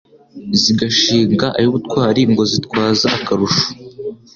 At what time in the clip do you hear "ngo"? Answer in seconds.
2.31-2.43